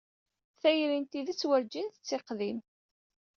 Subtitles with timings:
[0.61, 2.59] Tayri n tidet werǧin tettiqdim.